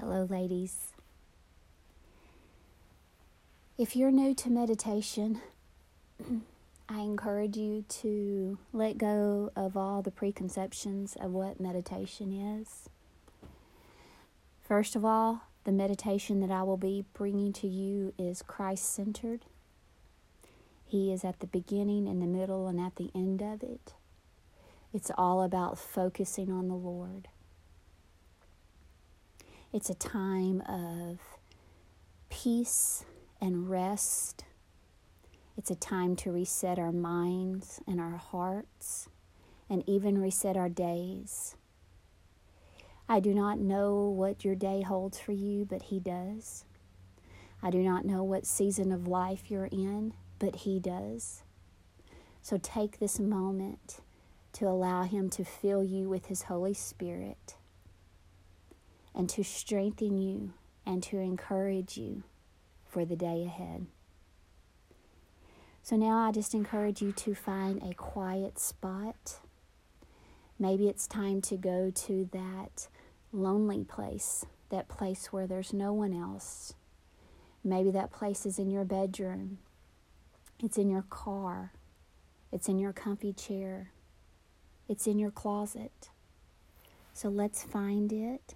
[0.00, 0.94] Hello, ladies.
[3.76, 5.42] If you're new to meditation,
[6.88, 12.88] I encourage you to let go of all the preconceptions of what meditation is.
[14.62, 19.44] First of all, the meditation that I will be bringing to you is Christ centered.
[20.86, 23.92] He is at the beginning, in the middle, and at the end of it.
[24.94, 27.28] It's all about focusing on the Lord.
[29.72, 31.20] It's a time of
[32.28, 33.04] peace
[33.40, 34.44] and rest.
[35.56, 39.08] It's a time to reset our minds and our hearts
[39.68, 41.54] and even reset our days.
[43.08, 46.64] I do not know what your day holds for you, but He does.
[47.62, 51.44] I do not know what season of life you're in, but He does.
[52.42, 54.00] So take this moment
[54.54, 57.54] to allow Him to fill you with His Holy Spirit
[59.14, 60.52] and to strengthen you
[60.86, 62.22] and to encourage you
[62.86, 63.86] for the day ahead.
[65.82, 69.40] So now I just encourage you to find a quiet spot.
[70.58, 72.88] Maybe it's time to go to that
[73.32, 76.74] lonely place, that place where there's no one else.
[77.64, 79.58] Maybe that place is in your bedroom,
[80.62, 81.72] it's in your car,
[82.52, 83.90] it's in your comfy chair,
[84.88, 86.10] it's in your closet.
[87.12, 88.54] So let's find it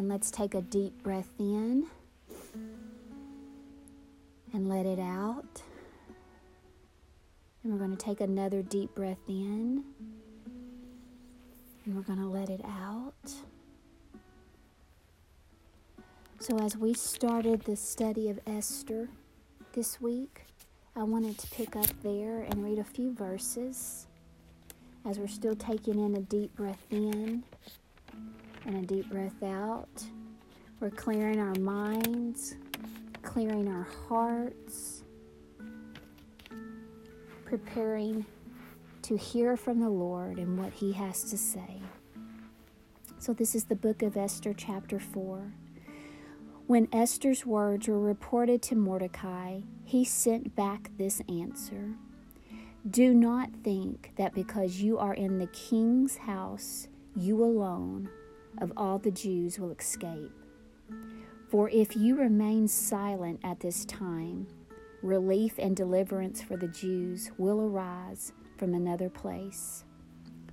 [0.00, 1.86] and let's take a deep breath in
[4.54, 5.60] and let it out.
[7.62, 9.84] And we're going to take another deep breath in
[11.84, 13.30] and we're going to let it out.
[16.38, 19.06] So, as we started the study of Esther
[19.74, 20.46] this week,
[20.96, 24.06] I wanted to pick up there and read a few verses
[25.06, 27.44] as we're still taking in a deep breath in
[28.66, 30.04] and a deep breath out.
[30.80, 32.56] We're clearing our minds,
[33.22, 35.02] clearing our hearts,
[37.44, 38.24] preparing
[39.02, 41.82] to hear from the Lord and what He has to say.
[43.18, 45.52] So, this is the book of Esther, chapter 4.
[46.66, 51.94] When Esther's words were reported to Mordecai, he sent back this answer
[52.88, 58.08] Do not think that because you are in the king's house, you alone
[58.58, 60.32] of all the Jews will escape.
[61.50, 64.46] For if you remain silent at this time,
[65.02, 69.84] relief and deliverance for the Jews will arise from another place.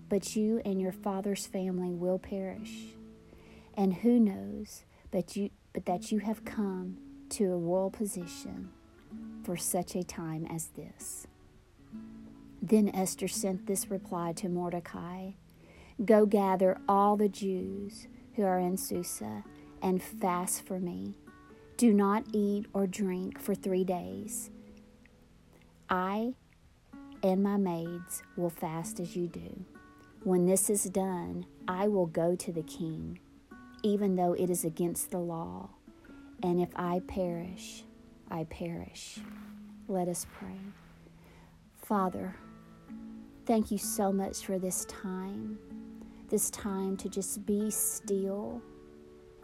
[0.10, 2.96] But you and your father's family will perish.
[3.76, 6.98] And who knows but you but that you have come
[7.30, 8.70] to a royal position
[9.44, 11.28] for such a time as this.
[12.62, 15.32] Then Esther sent this reply to Mordecai
[16.04, 19.44] Go gather all the Jews who are in Susa
[19.82, 21.16] and fast for me.
[21.76, 24.52] Do not eat or drink for three days.
[25.90, 26.34] I
[27.24, 29.66] and my maids will fast as you do.
[30.24, 33.20] When this is done, I will go to the king,
[33.84, 35.70] even though it is against the law.
[36.44, 37.84] And if I perish,
[38.30, 39.20] I perish.
[39.88, 40.60] Let us pray.
[41.76, 42.36] Father,
[43.46, 45.58] thank you so much for this time,
[46.30, 48.62] this time to just be still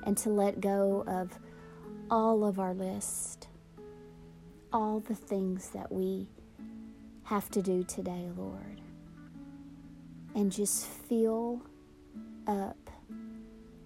[0.05, 1.37] and to let go of
[2.11, 3.47] all of our list,
[4.71, 6.27] all the things that we
[7.23, 8.81] have to do today, Lord,
[10.35, 11.61] and just fill
[12.47, 12.89] up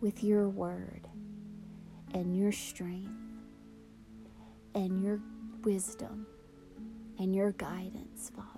[0.02, 1.08] with your word
[2.14, 3.12] and your strength
[4.74, 5.20] and your
[5.64, 6.26] wisdom
[7.20, 8.57] and your guidance, Father,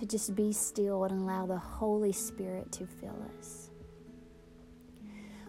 [0.00, 3.70] to just be still and allow the Holy Spirit to fill us.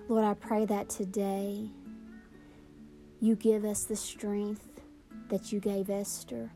[0.09, 1.69] Lord, I pray that today
[3.21, 4.81] you give us the strength
[5.29, 6.51] that you gave Esther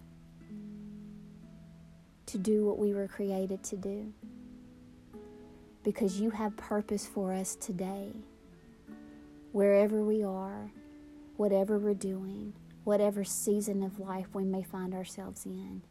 [2.25, 4.11] to do what we were created to do.
[5.83, 8.11] Because you have purpose for us today.
[9.53, 10.69] Wherever we are,
[11.37, 12.51] whatever we're doing,
[12.83, 15.81] whatever season of life we may find ourselves in,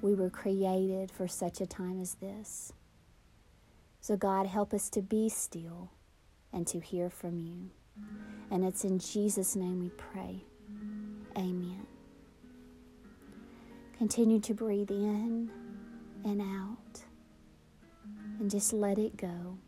[0.00, 2.72] we were created for such a time as this.
[4.00, 5.90] So, God, help us to be still
[6.52, 7.70] and to hear from you.
[8.50, 10.44] And it's in Jesus' name we pray.
[11.36, 11.86] Amen.
[13.98, 15.50] Continue to breathe in
[16.24, 17.02] and out
[18.38, 19.58] and just let it go.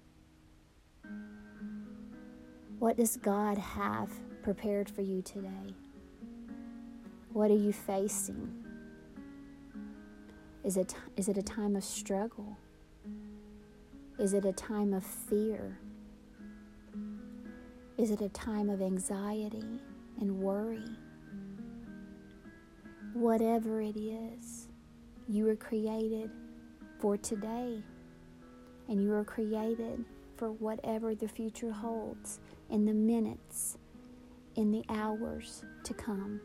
[2.78, 4.10] What does God have
[4.42, 5.74] prepared for you today?
[7.32, 8.59] What are you facing?
[10.62, 12.56] Is it, is it a time of struggle?
[14.18, 15.78] Is it a time of fear?
[17.96, 19.80] Is it a time of anxiety
[20.20, 20.84] and worry?
[23.14, 24.68] Whatever it is,
[25.28, 26.30] you were created
[26.98, 27.82] for today.
[28.88, 30.04] And you were created
[30.36, 33.78] for whatever the future holds in the minutes,
[34.56, 36.40] in the hours to come.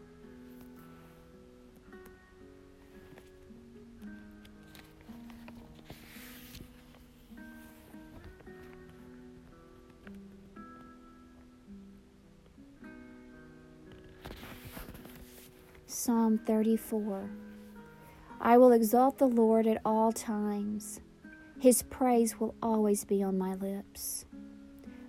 [16.05, 17.31] Psalm 34
[18.39, 21.01] I will exalt the Lord at all times.
[21.59, 24.25] His praise will always be on my lips.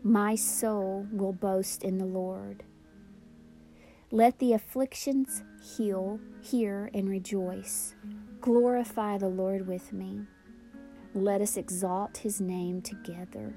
[0.02, 2.64] My soul will boast in the Lord.
[4.10, 7.94] Let the afflictions heal, hear, and rejoice.
[8.40, 10.22] Glorify the Lord with me.
[11.12, 13.54] Let us exalt his name together.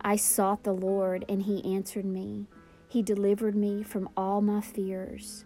[0.00, 2.46] I sought the Lord, and he answered me.
[2.88, 5.44] He delivered me from all my fears.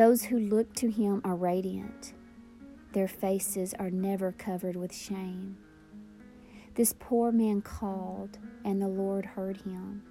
[0.00, 2.14] Those who look to him are radiant,
[2.94, 5.58] their faces are never covered with shame.
[6.74, 10.02] This poor man called, and the Lord heard him.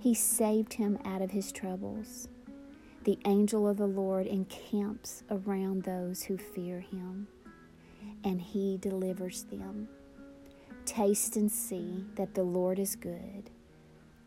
[0.00, 2.26] He saved him out of his troubles.
[3.04, 7.28] The angel of the Lord encamps around those who fear him,
[8.24, 9.88] and he delivers them.
[10.86, 13.52] Taste and see that the Lord is good.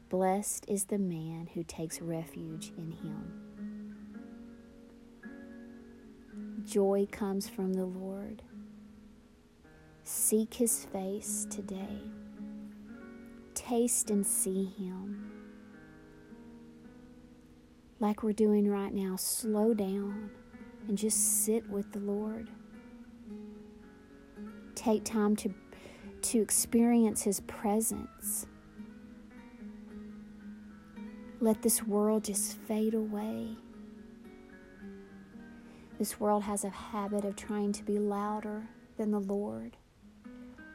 [0.08, 3.47] Blessed is the man who takes refuge in him.
[6.68, 8.42] Joy comes from the Lord.
[10.04, 12.02] Seek his face today.
[13.54, 15.32] Taste and see him.
[18.02, 20.30] Like we're doing right now, slow down
[20.90, 22.50] and just sit with the Lord.
[24.76, 25.54] Take time to,
[26.24, 28.46] to experience his presence.
[31.40, 33.56] Let this world just fade away
[35.98, 38.68] this world has a habit of trying to be louder
[38.98, 39.78] than the Lord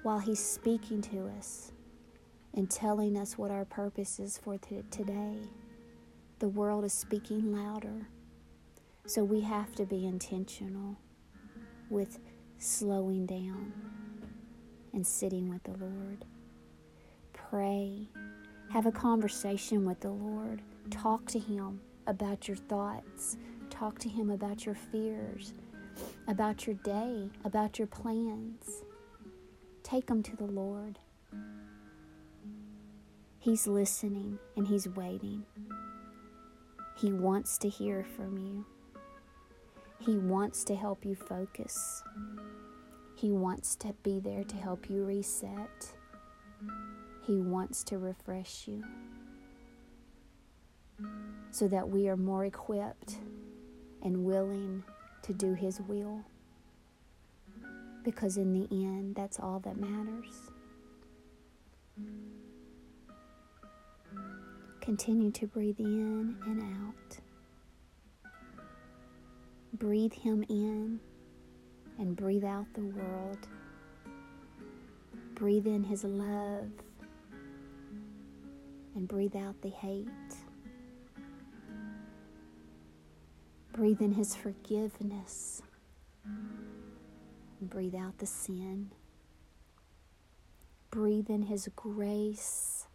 [0.02, 1.72] while He's speaking to us
[2.54, 5.36] and telling us what our purpose is for t- today.
[6.40, 8.08] The world is speaking louder.
[9.06, 10.96] So we have to be intentional
[11.88, 12.19] with
[12.58, 13.72] slowing down
[14.92, 16.24] and sitting with the Lord.
[17.32, 18.08] Pray.
[18.70, 20.62] Have a conversation with the Lord.
[20.90, 23.36] Talk to Him about your thoughts,
[23.82, 25.55] Talk to Him about your fears,
[26.29, 28.84] about your day, about your plans.
[29.82, 31.00] Take them to the Lord.
[33.40, 35.43] He's listening and He's waiting.
[36.96, 38.64] He wants to hear from you.
[39.99, 42.05] He wants to help you focus.
[43.17, 45.93] He wants to be there to help you reset.
[47.26, 48.84] He wants to refresh you
[51.50, 53.19] so that we are more equipped
[54.02, 54.82] and willing
[55.22, 56.25] to do His will.
[58.04, 60.50] Because in the end, that's all that matters.
[64.81, 67.19] Continue to breathe in and out.
[69.75, 70.98] Breathe Him in
[71.98, 73.38] and breathe out the world.
[75.34, 76.69] Breathe in His love
[78.94, 80.08] and breathe out the hate.
[83.72, 85.62] Breathe in His forgiveness.
[87.60, 88.91] Breathe out the sin.
[90.91, 92.86] Breathe in His grace.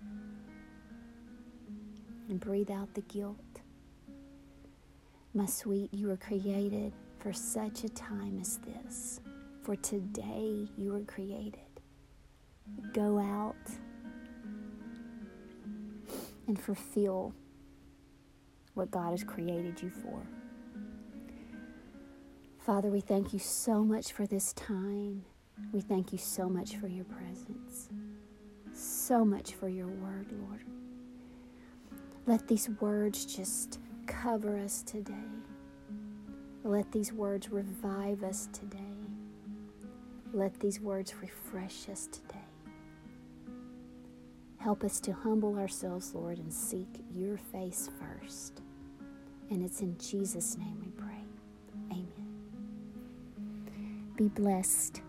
[2.30, 3.38] And breathe out the guilt.
[5.34, 9.20] My sweet, you were created for such a time as this.
[9.64, 11.60] For today you were created.
[12.94, 13.56] Go out
[16.48, 17.34] and fulfill
[18.76, 20.22] what God has created you for.
[22.68, 25.24] Father, we thank you so much for this time.
[25.72, 27.88] We thank you so much for your presence,
[28.74, 30.66] so much for your word, Lord.
[32.26, 35.14] Let these words just cover us today.
[36.66, 38.98] Let these words revive us today.
[40.34, 42.44] Let these words refresh us today.
[44.58, 48.62] Help us to humble ourselves, Lord, and seek your face first.
[49.50, 50.87] And it's in Jesus' name
[54.18, 55.07] Be blessed.